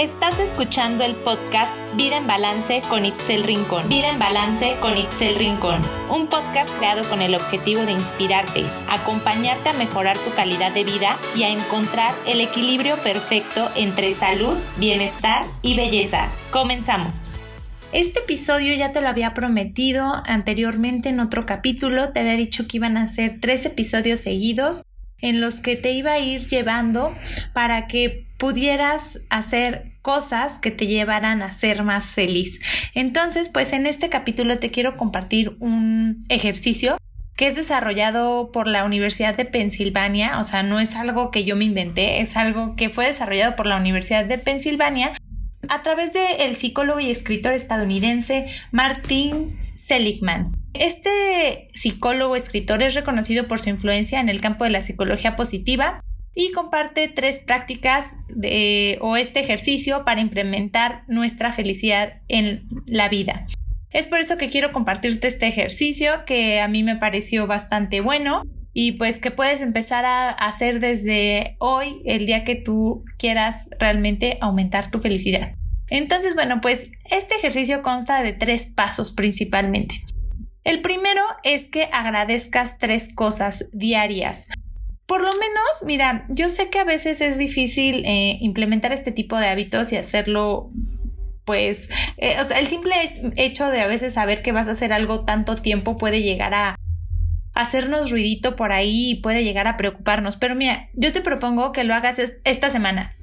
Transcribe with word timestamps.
Estás 0.00 0.40
escuchando 0.40 1.04
el 1.04 1.14
podcast 1.14 1.70
Vida 1.94 2.16
en 2.16 2.26
Balance 2.26 2.80
con 2.88 3.04
Itzel 3.04 3.42
Rincón. 3.42 3.86
Vida 3.90 4.08
en 4.08 4.18
Balance 4.18 4.74
con 4.80 4.96
Itzel 4.96 5.34
Rincón. 5.34 5.78
Un 6.08 6.26
podcast 6.26 6.74
creado 6.78 7.06
con 7.10 7.20
el 7.20 7.34
objetivo 7.34 7.82
de 7.82 7.92
inspirarte, 7.92 8.64
acompañarte 8.88 9.68
a 9.68 9.72
mejorar 9.74 10.16
tu 10.16 10.34
calidad 10.34 10.72
de 10.72 10.84
vida 10.84 11.18
y 11.36 11.42
a 11.42 11.50
encontrar 11.50 12.14
el 12.26 12.40
equilibrio 12.40 12.96
perfecto 12.96 13.68
entre 13.76 14.14
salud, 14.14 14.56
bienestar 14.78 15.44
y 15.60 15.76
belleza. 15.76 16.30
Comenzamos. 16.50 17.32
Este 17.92 18.20
episodio 18.20 18.74
ya 18.76 18.92
te 18.92 19.02
lo 19.02 19.08
había 19.08 19.34
prometido 19.34 20.22
anteriormente 20.24 21.10
en 21.10 21.20
otro 21.20 21.44
capítulo. 21.44 22.08
Te 22.08 22.20
había 22.20 22.38
dicho 22.38 22.66
que 22.66 22.78
iban 22.78 22.96
a 22.96 23.06
ser 23.06 23.36
tres 23.38 23.66
episodios 23.66 24.20
seguidos 24.20 24.82
en 25.20 25.40
los 25.40 25.60
que 25.60 25.76
te 25.76 25.92
iba 25.92 26.12
a 26.12 26.18
ir 26.18 26.46
llevando 26.46 27.14
para 27.52 27.86
que 27.86 28.26
pudieras 28.38 29.20
hacer 29.28 29.92
cosas 30.02 30.58
que 30.58 30.70
te 30.70 30.86
llevaran 30.86 31.42
a 31.42 31.50
ser 31.50 31.82
más 31.82 32.14
feliz. 32.14 32.60
Entonces, 32.94 33.48
pues 33.48 33.72
en 33.72 33.86
este 33.86 34.08
capítulo 34.08 34.58
te 34.58 34.70
quiero 34.70 34.96
compartir 34.96 35.56
un 35.60 36.24
ejercicio 36.28 36.96
que 37.36 37.46
es 37.46 37.56
desarrollado 37.56 38.50
por 38.52 38.66
la 38.66 38.84
Universidad 38.84 39.34
de 39.34 39.46
Pensilvania, 39.46 40.40
o 40.40 40.44
sea, 40.44 40.62
no 40.62 40.78
es 40.78 40.94
algo 40.94 41.30
que 41.30 41.44
yo 41.44 41.56
me 41.56 41.64
inventé, 41.64 42.20
es 42.20 42.36
algo 42.36 42.76
que 42.76 42.90
fue 42.90 43.06
desarrollado 43.06 43.56
por 43.56 43.66
la 43.66 43.76
Universidad 43.76 44.26
de 44.26 44.36
Pensilvania 44.36 45.12
a 45.68 45.82
través 45.82 46.12
del 46.12 46.56
psicólogo 46.56 47.00
y 47.00 47.10
escritor 47.10 47.52
estadounidense 47.52 48.46
Martin 48.72 49.58
Seligman. 49.74 50.59
Este 50.74 51.68
psicólogo 51.74 52.36
escritor 52.36 52.82
es 52.82 52.94
reconocido 52.94 53.48
por 53.48 53.58
su 53.58 53.70
influencia 53.70 54.20
en 54.20 54.28
el 54.28 54.40
campo 54.40 54.64
de 54.64 54.70
la 54.70 54.82
psicología 54.82 55.36
positiva 55.36 56.00
y 56.34 56.52
comparte 56.52 57.08
tres 57.08 57.40
prácticas 57.40 58.16
de, 58.28 58.98
o 59.00 59.16
este 59.16 59.40
ejercicio 59.40 60.04
para 60.04 60.20
implementar 60.20 61.02
nuestra 61.08 61.52
felicidad 61.52 62.20
en 62.28 62.68
la 62.86 63.08
vida. 63.08 63.46
Es 63.90 64.06
por 64.06 64.20
eso 64.20 64.38
que 64.38 64.48
quiero 64.48 64.72
compartirte 64.72 65.26
este 65.26 65.48
ejercicio 65.48 66.24
que 66.24 66.60
a 66.60 66.68
mí 66.68 66.84
me 66.84 66.96
pareció 66.96 67.48
bastante 67.48 68.00
bueno 68.00 68.42
y 68.72 68.92
pues 68.92 69.18
que 69.18 69.32
puedes 69.32 69.60
empezar 69.60 70.04
a 70.04 70.30
hacer 70.30 70.78
desde 70.78 71.56
hoy, 71.58 72.00
el 72.04 72.26
día 72.26 72.44
que 72.44 72.54
tú 72.54 73.04
quieras 73.18 73.68
realmente 73.80 74.38
aumentar 74.40 74.92
tu 74.92 75.00
felicidad. 75.00 75.54
Entonces, 75.88 76.36
bueno, 76.36 76.60
pues 76.60 76.88
este 77.10 77.34
ejercicio 77.34 77.82
consta 77.82 78.22
de 78.22 78.32
tres 78.32 78.68
pasos 78.68 79.10
principalmente. 79.10 80.04
El 80.64 80.82
primero 80.82 81.22
es 81.42 81.68
que 81.68 81.88
agradezcas 81.92 82.78
tres 82.78 83.12
cosas 83.14 83.66
diarias. 83.72 84.48
Por 85.06 85.22
lo 85.22 85.32
menos, 85.32 85.82
mira, 85.84 86.26
yo 86.28 86.48
sé 86.48 86.70
que 86.70 86.78
a 86.78 86.84
veces 86.84 87.20
es 87.20 87.38
difícil 87.38 88.04
eh, 88.04 88.38
implementar 88.40 88.92
este 88.92 89.10
tipo 89.10 89.36
de 89.36 89.48
hábitos 89.48 89.92
y 89.92 89.96
hacerlo 89.96 90.70
pues, 91.44 91.88
eh, 92.16 92.36
o 92.40 92.44
sea, 92.44 92.60
el 92.60 92.68
simple 92.68 92.94
hecho 93.34 93.68
de 93.70 93.80
a 93.80 93.88
veces 93.88 94.14
saber 94.14 94.40
que 94.40 94.52
vas 94.52 94.68
a 94.68 94.72
hacer 94.72 94.92
algo 94.92 95.24
tanto 95.24 95.56
tiempo 95.56 95.96
puede 95.96 96.22
llegar 96.22 96.54
a 96.54 96.76
hacernos 97.54 98.10
ruidito 98.10 98.54
por 98.54 98.70
ahí 98.70 99.10
y 99.10 99.14
puede 99.16 99.42
llegar 99.42 99.66
a 99.66 99.76
preocuparnos. 99.76 100.36
Pero 100.36 100.54
mira, 100.54 100.90
yo 100.94 101.12
te 101.12 101.20
propongo 101.20 101.72
que 101.72 101.82
lo 101.82 101.94
hagas 101.94 102.20
esta 102.44 102.70
semana. 102.70 103.16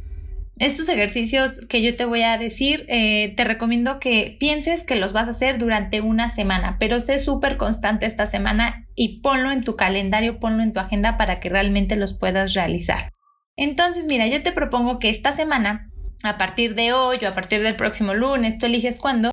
Estos 0.60 0.90
ejercicios 0.90 1.60
que 1.70 1.84
yo 1.84 1.96
te 1.96 2.06
voy 2.06 2.24
a 2.24 2.40
decir, 2.40 2.86
eh, 2.88 3.34
te 3.38 3.44
recomiendo 3.44 4.00
que 4.00 4.38
pienses 4.40 4.84
que 4.84 4.96
los 4.96 5.14
vas 5.14 5.28
a 5.28 5.32
hacer 5.32 5.60
durante 5.60 6.02
una 6.02 6.30
semana, 6.30 6.78
pero 6.80 7.00
sé 7.00 7.20
súper 7.20 7.58
constante 7.58 8.08
esta 8.08 8.26
semana 8.26 8.88
y 8.96 9.22
ponlo 9.22 9.52
en 9.52 9.64
tu 9.64 9.76
calendario, 9.76 10.40
ponlo 10.40 10.64
en 10.64 10.74
tu 10.74 10.80
agenda 10.80 11.16
para 11.16 11.40
que 11.40 11.50
realmente 11.50 11.96
los 11.96 12.18
puedas 12.18 12.56
realizar. 12.56 13.12
Entonces, 13.56 14.08
mira, 14.08 14.26
yo 14.26 14.42
te 14.42 14.52
propongo 14.52 14.98
que 14.98 15.10
esta 15.10 15.32
semana, 15.32 15.92
a 16.24 16.40
partir 16.40 16.74
de 16.74 16.92
hoy 16.92 17.20
o 17.24 17.28
a 17.28 17.34
partir 17.36 17.62
del 17.62 17.76
próximo 17.76 18.16
lunes, 18.16 18.58
tú 18.58 18.66
eliges 18.66 19.00
cuándo, 19.00 19.30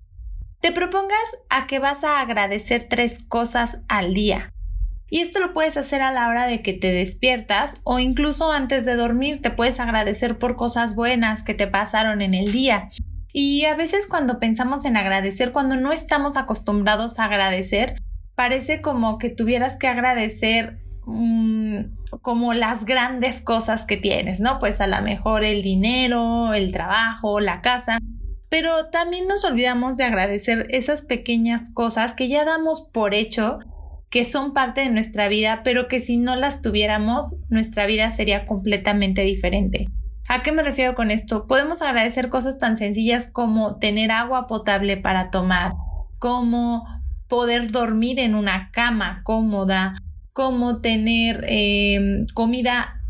te 0.61 0.73
propongas 0.73 1.39
a 1.49 1.67
que 1.67 1.79
vas 1.79 2.05
a 2.05 2.21
agradecer 2.21 2.87
tres 2.89 3.19
cosas 3.29 3.81
al 3.89 4.13
día. 4.13 4.54
Y 5.11 5.21
esto 5.21 5.39
lo 5.39 5.53
puedes 5.53 5.77
hacer 5.77 6.03
a 6.03 6.13
la 6.13 6.29
hora 6.29 6.47
de 6.47 6.63
que 6.63 6.73
te 6.73 6.93
despiertas 6.93 7.81
o 7.85 7.99
incluso 7.99 8.51
antes 8.51 8.85
de 8.85 8.97
dormir. 8.97 9.43
Te 9.43 9.51
puedes 9.51 9.79
agradecer 9.81 10.39
por 10.39 10.57
cosas 10.57 10.95
buenas 10.95 11.43
que 11.43 11.55
te 11.55 11.67
pasaron 11.67 12.23
en 12.23 12.35
el 12.35 12.53
día. 12.53 12.91
Y 13.33 13.65
a 13.65 13.75
veces 13.75 14.07
cuando 14.07 14.39
pensamos 14.39 14.85
en 14.85 14.97
agradecer, 14.97 15.53
cuando 15.53 15.77
no 15.77 15.93
estamos 15.93 16.37
acostumbrados 16.37 17.19
a 17.19 17.25
agradecer, 17.25 18.01
parece 18.35 18.81
como 18.81 19.19
que 19.19 19.29
tuvieras 19.29 19.77
que 19.77 19.89
agradecer 19.89 20.79
mm, 21.07 21.81
como 22.23 22.55
las 22.55 22.85
grandes 22.85 23.41
cosas 23.41 23.85
que 23.85 23.97
tienes, 23.97 24.41
¿no? 24.41 24.59
Pues 24.59 24.81
a 24.81 24.87
lo 24.87 25.03
mejor 25.03 25.45
el 25.45 25.63
dinero, 25.63 26.55
el 26.55 26.73
trabajo, 26.73 27.41
la 27.41 27.61
casa. 27.61 27.99
Pero 28.49 28.87
también 28.91 29.27
nos 29.27 29.45
olvidamos 29.45 29.97
de 29.97 30.05
agradecer 30.05 30.69
esas 30.71 31.03
pequeñas 31.03 31.71
cosas 31.75 32.15
que 32.15 32.29
ya 32.29 32.45
damos 32.45 32.89
por 32.93 33.15
hecho 33.15 33.59
que 34.15 34.25
son 34.25 34.53
parte 34.53 34.83
de 34.83 34.91
nuestra 34.91 35.27
vida, 35.27 35.63
pero 35.65 35.89
que 35.89 35.99
si 35.99 36.17
no 36.17 36.37
las 36.37 36.63
tuviéramos, 36.63 37.35
nuestra 37.49 37.85
vida 37.85 38.13
sería 38.13 38.47
completamente 38.47 39.23
diferente. 39.23 39.89
¿A 40.29 40.41
qué 40.45 40.53
me 40.53 40.63
refiero 40.63 40.95
con 40.95 41.11
esto? 41.11 41.49
Podemos 41.49 41.83
agradecer 41.83 42.29
cosas 42.29 42.59
tan 42.59 42.77
sencillas 42.77 43.29
como 43.29 43.81
tener 43.81 44.13
agua 44.13 44.47
potable 44.47 44.97
para 44.97 45.33
tomar, 45.33 45.73
como 46.21 46.87
poder 47.27 47.73
dormir 47.73 48.21
en 48.21 48.37
una 48.37 48.71
cama 48.71 49.23
cómoda, 49.25 49.97
como 50.33 50.81
tener 50.81 51.45
eh, 51.49 52.23
comida 52.35 53.01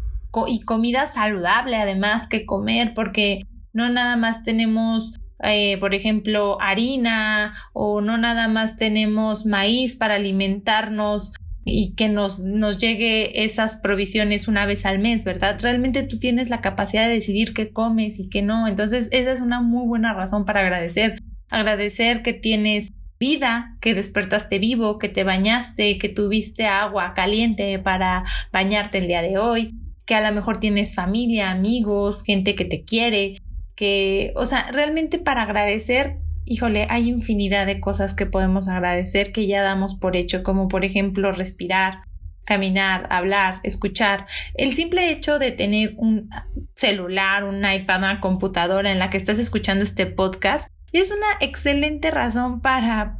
y 0.46 0.60
comida 0.60 1.06
saludable 1.06 1.76
además 1.76 2.28
que 2.28 2.46
comer, 2.46 2.94
porque 2.94 3.42
no 3.74 3.90
nada 3.90 4.16
más 4.16 4.42
tenemos 4.42 5.12
eh, 5.42 5.76
por 5.78 5.94
ejemplo, 5.94 6.60
harina 6.60 7.54
o 7.72 8.00
no 8.00 8.16
nada 8.18 8.48
más 8.48 8.76
tenemos 8.76 9.46
maíz 9.46 9.96
para 9.96 10.14
alimentarnos 10.14 11.32
y 11.64 11.94
que 11.94 12.08
nos, 12.08 12.40
nos 12.40 12.78
llegue 12.78 13.44
esas 13.44 13.78
provisiones 13.78 14.48
una 14.48 14.66
vez 14.66 14.84
al 14.84 14.98
mes, 14.98 15.24
¿verdad? 15.24 15.58
Realmente 15.60 16.02
tú 16.02 16.18
tienes 16.18 16.50
la 16.50 16.60
capacidad 16.60 17.06
de 17.06 17.14
decidir 17.14 17.54
qué 17.54 17.70
comes 17.72 18.20
y 18.20 18.28
qué 18.28 18.42
no. 18.42 18.68
Entonces, 18.68 19.08
esa 19.12 19.32
es 19.32 19.40
una 19.40 19.60
muy 19.60 19.86
buena 19.86 20.12
razón 20.12 20.44
para 20.44 20.60
agradecer. 20.60 21.22
Agradecer 21.48 22.22
que 22.22 22.34
tienes 22.34 22.92
vida, 23.18 23.76
que 23.80 23.94
despertaste 23.94 24.58
vivo, 24.58 24.98
que 24.98 25.08
te 25.08 25.24
bañaste, 25.24 25.98
que 25.98 26.08
tuviste 26.08 26.66
agua 26.66 27.14
caliente 27.14 27.78
para 27.78 28.24
bañarte 28.52 28.98
el 28.98 29.08
día 29.08 29.22
de 29.22 29.38
hoy, 29.38 29.74
que 30.04 30.14
a 30.14 30.28
lo 30.28 30.34
mejor 30.34 30.60
tienes 30.60 30.94
familia, 30.94 31.50
amigos, 31.50 32.22
gente 32.24 32.54
que 32.54 32.66
te 32.66 32.84
quiere, 32.84 33.38
que, 33.76 34.32
o 34.36 34.44
sea, 34.44 34.70
realmente 34.72 35.18
para 35.18 35.42
agradecer, 35.42 36.18
híjole, 36.44 36.86
hay 36.90 37.08
infinidad 37.08 37.66
de 37.66 37.80
cosas 37.80 38.14
que 38.14 38.26
podemos 38.26 38.68
agradecer 38.68 39.32
que 39.32 39.46
ya 39.46 39.62
damos 39.62 39.94
por 39.94 40.16
hecho, 40.16 40.42
como 40.42 40.68
por 40.68 40.84
ejemplo 40.84 41.32
respirar, 41.32 42.02
caminar, 42.44 43.06
hablar, 43.10 43.60
escuchar. 43.62 44.26
El 44.54 44.74
simple 44.74 45.10
hecho 45.10 45.38
de 45.38 45.50
tener 45.50 45.94
un 45.96 46.30
celular, 46.74 47.44
un 47.44 47.64
iPad, 47.64 47.98
una 47.98 48.20
computadora 48.20 48.92
en 48.92 48.98
la 48.98 49.10
que 49.10 49.16
estás 49.16 49.38
escuchando 49.38 49.82
este 49.82 50.06
podcast 50.06 50.68
es 50.92 51.10
una 51.10 51.26
excelente 51.40 52.10
razón 52.10 52.60
para 52.60 53.18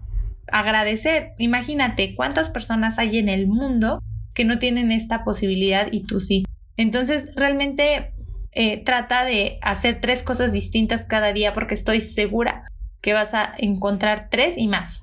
agradecer. 0.52 1.32
Imagínate 1.38 2.14
cuántas 2.14 2.50
personas 2.50 2.98
hay 2.98 3.18
en 3.18 3.28
el 3.28 3.48
mundo 3.48 4.00
que 4.34 4.44
no 4.44 4.58
tienen 4.58 4.92
esta 4.92 5.24
posibilidad 5.24 5.88
y 5.90 6.04
tú 6.04 6.20
sí. 6.20 6.44
Entonces, 6.76 7.32
realmente 7.36 8.13
eh, 8.54 8.82
trata 8.84 9.24
de 9.24 9.58
hacer 9.62 10.00
tres 10.00 10.22
cosas 10.22 10.52
distintas 10.52 11.04
cada 11.04 11.32
día 11.32 11.54
porque 11.54 11.74
estoy 11.74 12.00
segura 12.00 12.64
que 13.00 13.12
vas 13.12 13.34
a 13.34 13.52
encontrar 13.58 14.28
tres 14.30 14.56
y 14.56 14.68
más. 14.68 15.02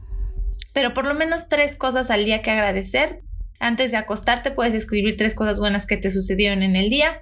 Pero 0.73 0.93
por 0.93 1.05
lo 1.05 1.13
menos 1.13 1.49
tres 1.49 1.75
cosas 1.75 2.09
al 2.09 2.25
día 2.25 2.41
que 2.41 2.51
agradecer. 2.51 3.21
Antes 3.59 3.91
de 3.91 3.97
acostarte 3.97 4.51
puedes 4.51 4.73
escribir 4.73 5.17
tres 5.17 5.35
cosas 5.35 5.59
buenas 5.59 5.85
que 5.85 5.97
te 5.97 6.09
sucedieron 6.09 6.63
en 6.63 6.75
el 6.75 6.89
día. 6.89 7.21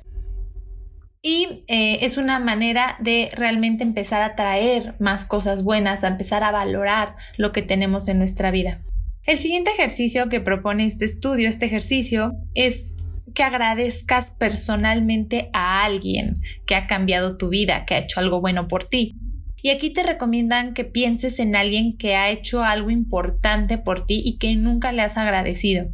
Y 1.22 1.66
eh, 1.68 1.98
es 2.02 2.16
una 2.16 2.40
manera 2.40 2.96
de 3.00 3.30
realmente 3.34 3.84
empezar 3.84 4.22
a 4.22 4.36
traer 4.36 4.96
más 5.00 5.26
cosas 5.26 5.64
buenas, 5.64 6.04
a 6.04 6.08
empezar 6.08 6.44
a 6.44 6.52
valorar 6.52 7.16
lo 7.38 7.52
que 7.52 7.62
tenemos 7.62 8.08
en 8.08 8.20
nuestra 8.20 8.52
vida. 8.52 8.82
El 9.26 9.38
siguiente 9.38 9.72
ejercicio 9.72 10.30
que 10.30 10.40
propone 10.40 10.86
este 10.86 11.06
estudio, 11.06 11.50
este 11.50 11.66
ejercicio, 11.66 12.32
es 12.54 12.96
que 13.34 13.44
agradezcas 13.44 14.32
personalmente 14.32 15.50
a 15.54 15.84
alguien 15.84 16.42
que 16.66 16.76
ha 16.76 16.88
cambiado 16.88 17.38
tu 17.38 17.50
vida, 17.50 17.86
que 17.86 17.96
ha 17.96 18.00
hecho 18.00 18.20
algo 18.20 18.42
bueno 18.42 18.68
por 18.68 18.84
ti. 18.84 19.16
Y 19.62 19.70
aquí 19.70 19.90
te 19.90 20.04
recomiendan 20.04 20.74
que 20.74 20.86
pienses 20.86 21.40
en 21.40 21.56
alguien 21.56 21.98
que 21.98 22.16
ha 22.16 22.30
hecho 22.30 22.64
algo 22.64 22.90
importante 22.90 23.78
por 23.78 24.06
ti 24.06 24.22
y 24.24 24.38
que 24.38 24.56
nunca 24.56 24.92
le 24.92 25.02
has 25.02 25.18
agradecido. 25.18 25.88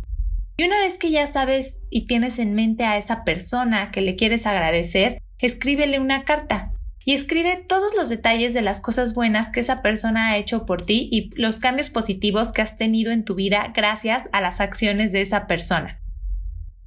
Y 0.57 0.63
una 0.63 0.79
vez 0.79 0.97
que 0.97 1.11
ya 1.11 1.27
sabes 1.27 1.79
y 1.89 2.05
tienes 2.05 2.39
en 2.39 2.53
mente 2.53 2.85
a 2.85 2.97
esa 2.97 3.23
persona 3.23 3.91
que 3.91 4.01
le 4.01 4.15
quieres 4.15 4.45
agradecer, 4.45 5.21
escríbele 5.39 5.99
una 5.99 6.23
carta 6.23 6.71
y 7.03 7.13
escribe 7.13 7.63
todos 7.67 7.93
los 7.95 8.09
detalles 8.09 8.53
de 8.53 8.61
las 8.61 8.81
cosas 8.81 9.13
buenas 9.13 9.49
que 9.49 9.59
esa 9.59 9.81
persona 9.81 10.29
ha 10.29 10.37
hecho 10.37 10.65
por 10.65 10.81
ti 10.81 11.07
y 11.11 11.29
los 11.39 11.59
cambios 11.59 11.89
positivos 11.89 12.51
que 12.51 12.63
has 12.63 12.77
tenido 12.77 13.11
en 13.11 13.23
tu 13.23 13.35
vida 13.35 13.71
gracias 13.75 14.27
a 14.31 14.41
las 14.41 14.59
acciones 14.59 15.11
de 15.11 15.21
esa 15.21 15.45
persona. 15.45 15.99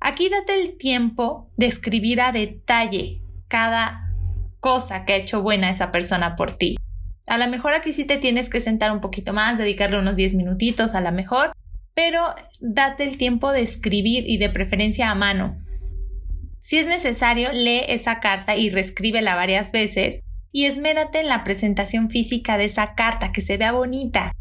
Aquí 0.01 0.29
date 0.29 0.55
el 0.55 0.77
tiempo 0.77 1.51
de 1.57 1.67
escribir 1.67 2.21
a 2.21 2.33
detalle 2.33 3.23
cada 3.49 4.13
cosa 4.61 5.05
que 5.05 5.13
ha 5.13 5.17
hecho 5.17 5.43
buena 5.43 5.71
esa 5.71 5.91
persona 5.91 6.37
por 6.37 6.53
ti. 6.53 6.77
A 7.27 7.39
lo 7.39 7.49
mejor 7.49 7.75
aquí 7.75 7.93
sí 7.93 8.05
te 8.05 8.17
tienes 8.17 8.49
que 8.49 8.61
sentar 8.61 8.91
un 8.93 9.01
poquito 9.01 9.33
más, 9.33 9.59
dedicarle 9.59 9.99
unos 9.99 10.17
10 10.17 10.35
minutitos 10.35 10.95
a 10.95 11.01
lo 11.01 11.13
mejor, 11.13 11.53
pero 11.95 12.35
date 12.61 13.05
el 13.05 13.19
tiempo 13.19 13.53
de 13.53 13.63
escribir 13.63 14.25
y 14.27 14.39
de 14.39 14.51
preferencia 14.51 15.11
a 15.11 15.15
mano. 15.15 15.59
Si 16.63 16.79
es 16.79 16.87
necesario, 16.87 17.53
lee 17.53 17.83
esa 17.89 18.21
carta 18.21 18.57
y 18.57 18.71
reescríbela 18.71 19.35
varias 19.35 19.73
veces 19.73 20.21
y 20.53 20.65
esmérate 20.65 21.21
en 21.21 21.29
la 21.29 21.45
presentación 21.45 22.11
física 22.11 22.57
de 22.57 22.67
esa 22.67 22.95
carta, 22.95 23.33
que 23.33 23.41
se 23.41 23.57
vea 23.57 23.73
bonita. 23.73 24.33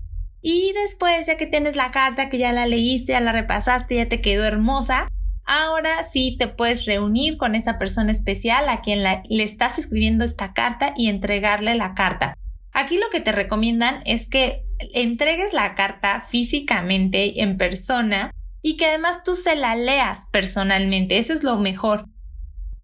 Y 0.41 0.71
después, 0.73 1.27
ya 1.27 1.35
que 1.35 1.45
tienes 1.45 1.75
la 1.75 1.89
carta, 1.89 2.29
que 2.29 2.37
ya 2.37 2.53
la 2.53 2.67
leíste, 2.67 3.13
ya 3.13 3.19
la 3.19 3.31
repasaste, 3.31 3.95
ya 3.95 4.07
te 4.07 4.21
quedó 4.21 4.45
hermosa, 4.45 5.07
ahora 5.47 6.03
sí 6.03 6.35
te 6.37 6.47
puedes 6.47 6.85
reunir 6.85 7.37
con 7.37 7.55
esa 7.55 7.79
persona 7.79 8.11
especial 8.11 8.69
a 8.69 8.81
quien 8.81 9.01
le 9.03 9.43
estás 9.43 9.79
escribiendo 9.79 10.23
esta 10.23 10.53
carta 10.53 10.93
y 10.95 11.07
entregarle 11.07 11.73
la 11.75 11.95
carta. 11.95 12.37
Aquí 12.73 12.97
lo 12.97 13.09
que 13.09 13.21
te 13.21 13.31
recomiendan 13.31 14.01
es 14.05 14.27
que 14.27 14.65
entregues 14.93 15.53
la 15.53 15.73
carta 15.73 16.21
físicamente 16.21 17.41
en 17.41 17.57
persona 17.57 18.31
y 18.61 18.77
que 18.77 18.85
además 18.85 19.23
tú 19.23 19.33
se 19.33 19.55
la 19.55 19.75
leas 19.75 20.27
personalmente. 20.31 21.17
Eso 21.17 21.33
es 21.33 21.43
lo 21.43 21.57
mejor. 21.57 22.05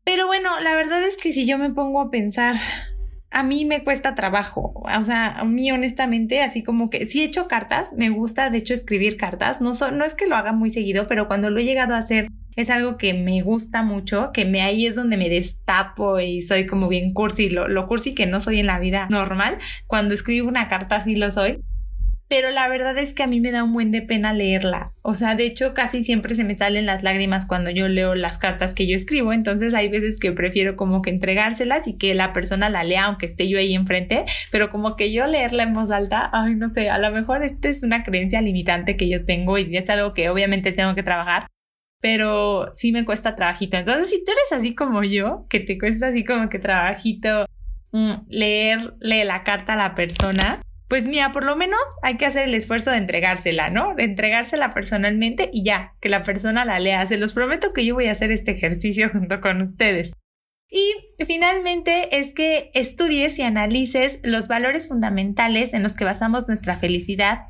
Pero 0.03 0.27
bueno, 0.27 0.59
la 0.61 0.75
verdad 0.75 1.03
es 1.03 1.17
que 1.17 1.31
si 1.31 1.45
yo 1.45 1.57
me 1.57 1.69
pongo 1.69 2.01
a 2.01 2.09
pensar, 2.09 2.55
a 3.31 3.43
mí 3.43 3.65
me 3.65 3.83
cuesta 3.83 4.15
trabajo. 4.15 4.73
O 4.75 5.03
sea, 5.03 5.27
a 5.31 5.43
mí 5.43 5.71
honestamente, 5.71 6.41
así 6.41 6.63
como 6.63 6.89
que 6.89 7.07
si 7.07 7.21
he 7.21 7.25
hecho 7.25 7.47
cartas, 7.47 7.93
me 7.93 8.09
gusta 8.09 8.49
de 8.49 8.59
hecho 8.59 8.73
escribir 8.73 9.17
cartas. 9.17 9.61
No, 9.61 9.73
no 9.91 10.05
es 10.05 10.13
que 10.13 10.27
lo 10.27 10.35
haga 10.35 10.53
muy 10.53 10.71
seguido, 10.71 11.07
pero 11.07 11.27
cuando 11.27 11.49
lo 11.49 11.59
he 11.59 11.65
llegado 11.65 11.95
a 11.95 11.99
hacer 11.99 12.27
es 12.55 12.69
algo 12.69 12.97
que 12.97 13.13
me 13.13 13.41
gusta 13.41 13.83
mucho, 13.83 14.31
que 14.33 14.45
me 14.45 14.61
ahí 14.61 14.85
es 14.85 14.95
donde 14.95 15.17
me 15.17 15.29
destapo 15.29 16.19
y 16.19 16.41
soy 16.41 16.65
como 16.65 16.87
bien 16.87 17.13
cursi, 17.13 17.49
lo, 17.49 17.67
lo 17.67 17.87
cursi 17.87 18.13
que 18.13 18.25
no 18.25 18.39
soy 18.39 18.59
en 18.59 18.67
la 18.67 18.79
vida 18.79 19.07
normal. 19.09 19.57
Cuando 19.87 20.13
escribo 20.13 20.47
una 20.47 20.67
carta 20.67 21.01
sí 21.01 21.15
lo 21.15 21.31
soy. 21.31 21.59
Pero 22.29 22.49
la 22.49 22.67
verdad 22.67 22.97
es 22.97 23.13
que 23.13 23.21
a 23.21 23.27
mí 23.27 23.39
me 23.41 23.51
da 23.51 23.63
un 23.63 23.73
buen 23.73 23.91
de 23.91 24.01
pena 24.01 24.33
leerla. 24.33 24.91
O 25.03 25.13
sea, 25.13 25.35
de 25.35 25.45
hecho 25.45 25.75
casi 25.75 26.03
siempre 26.03 26.33
se 26.33 26.43
me 26.43 26.55
salen 26.55 26.87
las 26.87 27.03
lágrimas 27.03 27.45
cuando 27.45 27.69
yo 27.69 27.87
leo 27.87 28.15
las 28.15 28.39
cartas 28.39 28.73
que 28.73 28.87
yo 28.87 28.95
escribo. 28.95 29.33
Entonces 29.33 29.75
hay 29.75 29.87
veces 29.89 30.17
que 30.19 30.31
prefiero 30.31 30.75
como 30.75 31.03
que 31.03 31.11
entregárselas 31.11 31.87
y 31.87 31.95
que 31.95 32.15
la 32.15 32.33
persona 32.33 32.69
la 32.69 32.83
lea 32.83 33.03
aunque 33.05 33.27
esté 33.27 33.47
yo 33.49 33.59
ahí 33.59 33.75
enfrente. 33.75 34.23
Pero 34.51 34.71
como 34.71 34.95
que 34.95 35.13
yo 35.13 35.27
leerla 35.27 35.61
en 35.61 35.73
voz 35.73 35.91
alta, 35.91 36.29
ay 36.33 36.55
no 36.55 36.69
sé, 36.69 36.89
a 36.89 36.97
lo 36.97 37.11
mejor 37.11 37.43
esta 37.43 37.69
es 37.69 37.83
una 37.83 38.03
creencia 38.03 38.41
limitante 38.41 38.97
que 38.97 39.09
yo 39.09 39.25
tengo 39.25 39.59
y 39.59 39.77
es 39.77 39.89
algo 39.91 40.15
que 40.15 40.29
obviamente 40.29 40.71
tengo 40.71 40.95
que 40.95 41.03
trabajar 41.03 41.52
pero 42.03 42.69
sí 42.73 42.91
me 42.91 43.05
cuesta 43.05 43.33
trabajito. 43.33 43.77
Entonces, 43.77 44.09
si 44.09 44.25
tú 44.25 44.33
eres 44.33 44.51
así 44.59 44.75
como 44.75 45.03
yo, 45.03 45.45
que 45.49 45.61
te 45.61 45.77
cuesta 45.79 46.07
así 46.07 46.25
como 46.25 46.49
que 46.49 46.59
trabajito 46.59 47.45
mm, 47.93 48.25
leer, 48.27 48.95
la 48.99 49.45
carta 49.45 49.71
a 49.71 49.77
la 49.77 49.95
persona, 49.95 50.59
pues 50.89 51.05
mira, 51.05 51.31
por 51.31 51.45
lo 51.45 51.55
menos 51.55 51.79
hay 52.01 52.17
que 52.17 52.25
hacer 52.25 52.49
el 52.49 52.55
esfuerzo 52.55 52.91
de 52.91 52.97
entregársela, 52.97 53.69
¿no? 53.69 53.95
De 53.95 54.03
entregársela 54.03 54.73
personalmente 54.73 55.49
y 55.53 55.63
ya, 55.63 55.93
que 56.01 56.09
la 56.09 56.23
persona 56.23 56.65
la 56.65 56.77
lea. 56.77 57.07
Se 57.07 57.15
los 57.15 57.31
prometo 57.31 57.71
que 57.71 57.85
yo 57.85 57.95
voy 57.95 58.07
a 58.07 58.11
hacer 58.11 58.33
este 58.33 58.51
ejercicio 58.51 59.09
junto 59.13 59.39
con 59.39 59.61
ustedes. 59.61 60.11
Y 60.69 60.93
finalmente 61.25 62.19
es 62.19 62.33
que 62.33 62.69
estudies 62.73 63.39
y 63.39 63.43
analices 63.43 64.19
los 64.23 64.49
valores 64.49 64.89
fundamentales 64.89 65.73
en 65.73 65.83
los 65.83 65.95
que 65.95 66.03
basamos 66.03 66.49
nuestra 66.49 66.75
felicidad 66.75 67.43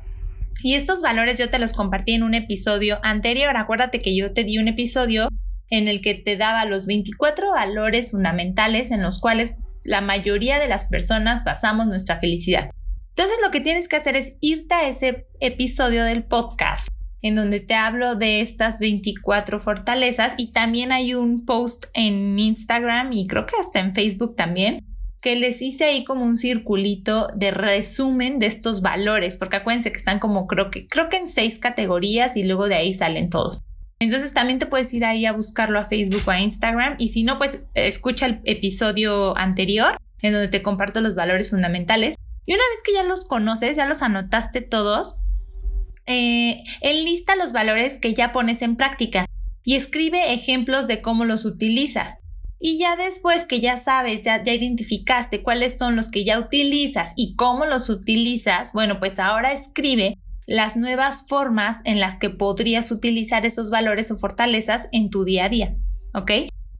y 0.62 0.74
estos 0.74 1.02
valores 1.02 1.38
yo 1.38 1.50
te 1.50 1.58
los 1.58 1.72
compartí 1.72 2.14
en 2.14 2.22
un 2.22 2.34
episodio 2.34 2.98
anterior. 3.02 3.56
Acuérdate 3.56 4.00
que 4.00 4.16
yo 4.16 4.32
te 4.32 4.44
di 4.44 4.58
un 4.58 4.68
episodio 4.68 5.28
en 5.70 5.88
el 5.88 6.00
que 6.00 6.14
te 6.14 6.36
daba 6.36 6.64
los 6.64 6.86
24 6.86 7.50
valores 7.50 8.10
fundamentales 8.10 8.90
en 8.90 9.02
los 9.02 9.20
cuales 9.20 9.54
la 9.82 10.00
mayoría 10.00 10.58
de 10.58 10.68
las 10.68 10.86
personas 10.86 11.44
basamos 11.44 11.86
nuestra 11.86 12.18
felicidad. 12.18 12.70
Entonces 13.10 13.36
lo 13.44 13.50
que 13.50 13.60
tienes 13.60 13.88
que 13.88 13.96
hacer 13.96 14.16
es 14.16 14.34
irte 14.40 14.74
a 14.74 14.88
ese 14.88 15.26
episodio 15.40 16.04
del 16.04 16.24
podcast 16.24 16.88
en 17.22 17.36
donde 17.36 17.60
te 17.60 17.74
hablo 17.74 18.16
de 18.16 18.42
estas 18.42 18.78
24 18.78 19.58
fortalezas 19.58 20.34
y 20.36 20.52
también 20.52 20.92
hay 20.92 21.14
un 21.14 21.46
post 21.46 21.86
en 21.94 22.38
Instagram 22.38 23.12
y 23.14 23.26
creo 23.26 23.46
que 23.46 23.56
hasta 23.58 23.80
en 23.80 23.94
Facebook 23.94 24.36
también 24.36 24.84
que 25.24 25.36
les 25.36 25.62
hice 25.62 25.84
ahí 25.86 26.04
como 26.04 26.22
un 26.22 26.36
circulito 26.36 27.28
de 27.34 27.50
resumen 27.50 28.38
de 28.38 28.44
estos 28.44 28.82
valores, 28.82 29.38
porque 29.38 29.56
acuérdense 29.56 29.90
que 29.90 29.96
están 29.96 30.18
como 30.18 30.46
creo 30.46 30.70
que, 30.70 30.86
creo 30.86 31.08
que 31.08 31.16
en 31.16 31.26
seis 31.26 31.58
categorías 31.58 32.36
y 32.36 32.42
luego 32.42 32.68
de 32.68 32.74
ahí 32.74 32.92
salen 32.92 33.30
todos. 33.30 33.62
Entonces 34.00 34.34
también 34.34 34.58
te 34.58 34.66
puedes 34.66 34.92
ir 34.92 35.02
ahí 35.02 35.24
a 35.24 35.32
buscarlo 35.32 35.78
a 35.78 35.86
Facebook 35.86 36.20
o 36.26 36.30
a 36.30 36.40
Instagram 36.40 36.96
y 36.98 37.08
si 37.08 37.24
no, 37.24 37.38
pues 37.38 37.60
escucha 37.72 38.26
el 38.26 38.42
episodio 38.44 39.34
anterior 39.38 39.96
en 40.20 40.34
donde 40.34 40.48
te 40.48 40.62
comparto 40.62 41.00
los 41.00 41.14
valores 41.14 41.48
fundamentales. 41.48 42.16
Y 42.44 42.52
una 42.52 42.62
vez 42.74 42.82
que 42.84 42.92
ya 42.92 43.02
los 43.02 43.24
conoces, 43.24 43.78
ya 43.78 43.86
los 43.86 44.02
anotaste 44.02 44.60
todos, 44.60 45.14
eh, 46.04 46.64
enlista 46.82 47.34
los 47.34 47.52
valores 47.54 47.96
que 47.96 48.12
ya 48.12 48.30
pones 48.30 48.60
en 48.60 48.76
práctica 48.76 49.24
y 49.62 49.76
escribe 49.76 50.34
ejemplos 50.34 50.86
de 50.86 51.00
cómo 51.00 51.24
los 51.24 51.46
utilizas. 51.46 52.23
Y 52.66 52.78
ya 52.78 52.96
después 52.96 53.44
que 53.44 53.60
ya 53.60 53.76
sabes, 53.76 54.22
ya, 54.22 54.42
ya 54.42 54.54
identificaste 54.54 55.42
cuáles 55.42 55.76
son 55.76 55.96
los 55.96 56.10
que 56.10 56.24
ya 56.24 56.38
utilizas 56.38 57.12
y 57.14 57.36
cómo 57.36 57.66
los 57.66 57.90
utilizas, 57.90 58.72
bueno, 58.72 58.98
pues 58.98 59.18
ahora 59.18 59.52
escribe 59.52 60.16
las 60.46 60.74
nuevas 60.74 61.26
formas 61.28 61.82
en 61.84 62.00
las 62.00 62.18
que 62.18 62.30
podrías 62.30 62.90
utilizar 62.90 63.44
esos 63.44 63.68
valores 63.68 64.10
o 64.10 64.16
fortalezas 64.16 64.88
en 64.92 65.10
tu 65.10 65.24
día 65.24 65.44
a 65.44 65.48
día, 65.50 65.76
¿ok? 66.14 66.30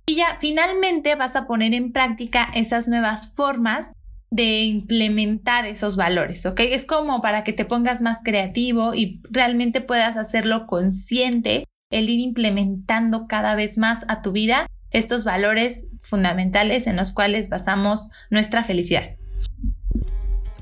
Y 0.06 0.14
ya 0.14 0.38
finalmente 0.40 1.16
vas 1.16 1.36
a 1.36 1.46
poner 1.46 1.74
en 1.74 1.92
práctica 1.92 2.48
esas 2.54 2.88
nuevas 2.88 3.34
formas 3.34 3.92
de 4.30 4.62
implementar 4.62 5.66
esos 5.66 5.98
valores, 5.98 6.46
¿ok? 6.46 6.60
Es 6.60 6.86
como 6.86 7.20
para 7.20 7.44
que 7.44 7.52
te 7.52 7.66
pongas 7.66 8.00
más 8.00 8.20
creativo 8.24 8.94
y 8.94 9.20
realmente 9.24 9.82
puedas 9.82 10.16
hacerlo 10.16 10.66
consciente, 10.66 11.66
el 11.90 12.08
ir 12.08 12.20
implementando 12.20 13.26
cada 13.28 13.54
vez 13.54 13.76
más 13.76 14.06
a 14.08 14.22
tu 14.22 14.32
vida 14.32 14.66
estos 14.94 15.24
valores 15.24 15.84
fundamentales 16.00 16.86
en 16.86 16.96
los 16.96 17.12
cuales 17.12 17.50
basamos 17.50 18.08
nuestra 18.30 18.62
felicidad. 18.62 19.16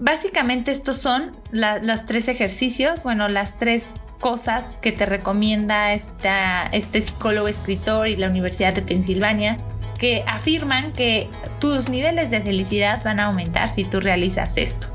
Básicamente 0.01 0.73
estos 0.73 0.97
son 0.97 1.37
los 1.53 2.07
tres 2.07 2.27
ejercicios, 2.27 3.05
bueno, 3.05 3.29
las 3.29 3.57
tres 3.59 3.95
cosas 4.19 4.79
que 4.79 4.91
te 4.91 5.07
recomienda 5.07 5.93
este 5.93 7.01
psicólogo 7.01 7.47
escritor 7.47 8.09
y 8.09 8.17
la 8.17 8.29
Universidad 8.29 8.75
de 8.75 8.83
Pensilvania 8.83 9.59
que 9.99 10.25
afirman 10.27 10.93
que 10.93 11.29
tus 11.61 11.89
niveles 11.89 12.31
de 12.31 12.41
felicidad 12.41 13.05
van 13.05 13.21
a 13.21 13.27
aumentar 13.27 13.69
si 13.69 13.85
tú 13.85 14.01
realizas 14.01 14.57
esto. 14.57 14.92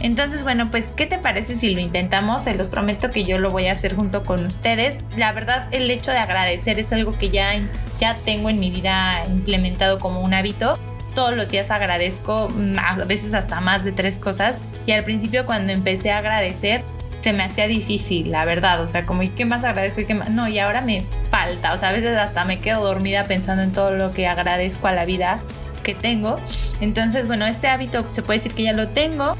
Entonces, 0.00 0.42
bueno, 0.42 0.70
pues, 0.70 0.92
¿qué 0.92 1.06
te 1.06 1.18
parece 1.18 1.56
si 1.56 1.74
lo 1.74 1.80
intentamos? 1.80 2.44
Se 2.44 2.54
los 2.54 2.68
prometo 2.68 3.10
que 3.10 3.24
yo 3.24 3.38
lo 3.38 3.50
voy 3.50 3.66
a 3.66 3.72
hacer 3.72 3.94
junto 3.94 4.24
con 4.24 4.44
ustedes. 4.44 4.98
La 5.16 5.32
verdad, 5.32 5.68
el 5.70 5.90
hecho 5.90 6.10
de 6.10 6.18
agradecer 6.18 6.78
es 6.78 6.92
algo 6.92 7.16
que 7.18 7.30
ya, 7.30 7.52
ya 7.98 8.16
tengo 8.24 8.50
en 8.50 8.60
mi 8.60 8.70
vida 8.70 9.24
implementado 9.26 9.98
como 9.98 10.20
un 10.20 10.34
hábito. 10.34 10.78
Todos 11.14 11.34
los 11.34 11.50
días 11.50 11.70
agradezco, 11.70 12.48
mm, 12.50 12.78
a 12.78 12.94
veces 13.06 13.32
hasta 13.32 13.60
más 13.60 13.84
de 13.84 13.92
tres 13.92 14.18
cosas. 14.18 14.58
Y 14.84 14.92
al 14.92 15.02
principio 15.02 15.46
cuando 15.46 15.72
empecé 15.72 16.12
a 16.12 16.18
agradecer, 16.18 16.84
se 17.22 17.32
me 17.32 17.42
hacía 17.42 17.66
difícil, 17.66 18.30
la 18.30 18.44
verdad. 18.44 18.82
O 18.82 18.86
sea, 18.86 19.06
como, 19.06 19.22
¿y 19.22 19.30
qué 19.30 19.46
más 19.46 19.64
agradezco? 19.64 20.02
¿Y 20.02 20.04
qué 20.04 20.14
más? 20.14 20.28
No, 20.28 20.46
y 20.46 20.58
ahora 20.58 20.82
me 20.82 21.00
falta. 21.30 21.72
O 21.72 21.78
sea, 21.78 21.88
a 21.88 21.92
veces 21.92 22.16
hasta 22.16 22.44
me 22.44 22.60
quedo 22.60 22.84
dormida 22.84 23.24
pensando 23.24 23.62
en 23.62 23.72
todo 23.72 23.92
lo 23.92 24.12
que 24.12 24.28
agradezco 24.28 24.88
a 24.88 24.92
la 24.92 25.06
vida 25.06 25.40
que 25.82 25.94
tengo. 25.94 26.38
Entonces, 26.80 27.26
bueno, 27.26 27.46
este 27.46 27.66
hábito 27.66 28.06
se 28.12 28.22
puede 28.22 28.38
decir 28.38 28.52
que 28.52 28.64
ya 28.64 28.74
lo 28.74 28.88
tengo 28.88 29.36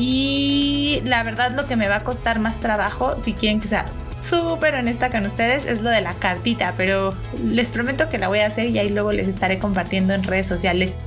y 0.00 1.02
la 1.04 1.24
verdad 1.24 1.50
lo 1.56 1.66
que 1.66 1.74
me 1.74 1.88
va 1.88 1.96
a 1.96 2.04
costar 2.04 2.38
más 2.38 2.60
trabajo, 2.60 3.18
si 3.18 3.32
quieren 3.32 3.58
que 3.58 3.66
sea 3.66 3.86
súper 4.20 4.76
honesta 4.76 5.10
con 5.10 5.26
ustedes, 5.26 5.66
es 5.66 5.80
lo 5.80 5.90
de 5.90 6.00
la 6.00 6.14
cartita, 6.14 6.72
pero 6.76 7.10
les 7.42 7.68
prometo 7.68 8.08
que 8.08 8.16
la 8.16 8.28
voy 8.28 8.38
a 8.38 8.46
hacer 8.46 8.66
y 8.66 8.78
ahí 8.78 8.90
luego 8.90 9.10
les 9.10 9.26
estaré 9.26 9.58
compartiendo 9.58 10.14
en 10.14 10.22
redes 10.22 10.46
sociales 10.46 10.98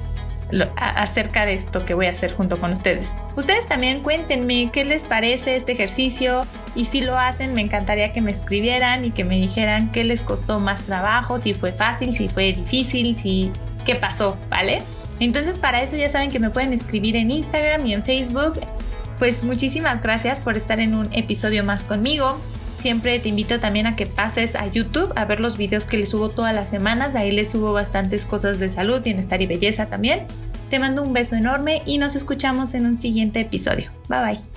acerca 0.75 1.45
de 1.45 1.53
esto 1.53 1.85
que 1.85 1.93
voy 1.93 2.07
a 2.07 2.09
hacer 2.09 2.33
junto 2.33 2.59
con 2.59 2.73
ustedes. 2.73 3.15
Ustedes 3.37 3.65
también 3.65 4.03
cuéntenme 4.03 4.69
qué 4.73 4.83
les 4.83 5.05
parece 5.05 5.55
este 5.55 5.71
ejercicio 5.71 6.45
y 6.75 6.83
si 6.83 6.99
lo 6.99 7.17
hacen 7.17 7.53
me 7.53 7.61
encantaría 7.61 8.11
que 8.11 8.19
me 8.19 8.31
escribieran 8.31 9.05
y 9.05 9.11
que 9.11 9.23
me 9.23 9.35
dijeran 9.35 9.93
qué 9.93 10.03
les 10.03 10.23
costó 10.23 10.59
más 10.59 10.83
trabajo, 10.83 11.37
si 11.37 11.53
fue 11.53 11.71
fácil, 11.71 12.11
si 12.11 12.27
fue 12.27 12.51
difícil, 12.51 13.15
si 13.15 13.53
qué 13.85 13.95
pasó, 13.95 14.37
¿vale? 14.49 14.81
Entonces 15.21 15.57
para 15.57 15.81
eso 15.81 15.95
ya 15.95 16.09
saben 16.09 16.29
que 16.29 16.39
me 16.39 16.49
pueden 16.49 16.73
escribir 16.73 17.15
en 17.15 17.31
Instagram 17.31 17.85
y 17.85 17.93
en 17.93 18.03
Facebook. 18.03 18.59
Pues 19.21 19.43
muchísimas 19.43 20.01
gracias 20.01 20.41
por 20.41 20.57
estar 20.57 20.79
en 20.79 20.95
un 20.95 21.07
episodio 21.11 21.63
más 21.63 21.85
conmigo. 21.85 22.39
Siempre 22.79 23.19
te 23.19 23.29
invito 23.29 23.59
también 23.59 23.85
a 23.85 23.95
que 23.95 24.07
pases 24.07 24.55
a 24.55 24.65
YouTube 24.65 25.13
a 25.15 25.25
ver 25.25 25.39
los 25.39 25.57
videos 25.57 25.85
que 25.85 25.99
les 25.99 26.09
subo 26.09 26.29
todas 26.29 26.55
las 26.55 26.71
semanas. 26.71 27.13
Ahí 27.13 27.29
les 27.29 27.51
subo 27.51 27.71
bastantes 27.71 28.25
cosas 28.25 28.57
de 28.57 28.71
salud, 28.71 29.03
bienestar 29.03 29.39
y 29.43 29.45
belleza 29.45 29.85
también. 29.85 30.25
Te 30.71 30.79
mando 30.79 31.03
un 31.03 31.13
beso 31.13 31.35
enorme 31.35 31.83
y 31.85 31.99
nos 31.99 32.15
escuchamos 32.15 32.73
en 32.73 32.87
un 32.87 32.97
siguiente 32.97 33.41
episodio. 33.41 33.91
Bye 34.09 34.21
bye. 34.23 34.50